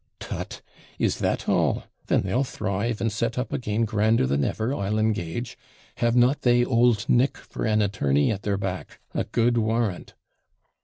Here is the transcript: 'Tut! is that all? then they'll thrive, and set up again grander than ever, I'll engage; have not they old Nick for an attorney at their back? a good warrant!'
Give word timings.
'Tut! 0.19 0.63
is 0.97 1.19
that 1.19 1.47
all? 1.47 1.83
then 2.07 2.23
they'll 2.23 2.43
thrive, 2.43 2.99
and 3.01 3.11
set 3.11 3.37
up 3.37 3.53
again 3.53 3.85
grander 3.85 4.25
than 4.25 4.43
ever, 4.43 4.73
I'll 4.73 4.97
engage; 4.97 5.59
have 5.97 6.15
not 6.15 6.41
they 6.41 6.65
old 6.65 7.07
Nick 7.07 7.37
for 7.37 7.65
an 7.65 7.83
attorney 7.83 8.31
at 8.31 8.41
their 8.41 8.57
back? 8.57 8.99
a 9.13 9.25
good 9.25 9.59
warrant!' 9.59 10.15